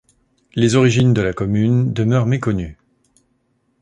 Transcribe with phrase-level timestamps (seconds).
[0.55, 2.75] Les origines de la commune demeurent méconnues.